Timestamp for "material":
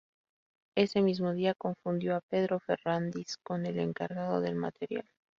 4.55-5.07